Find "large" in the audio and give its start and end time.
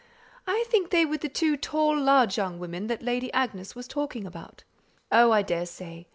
1.95-2.35